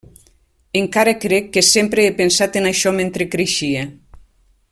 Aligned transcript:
Encara 0.79 1.13
crec 1.25 1.51
que 1.57 1.63
sempre 1.67 2.07
he 2.07 2.15
pensat 2.23 2.59
en 2.63 2.71
això 2.71 2.95
mentre 3.03 3.29
creixia. 3.37 3.87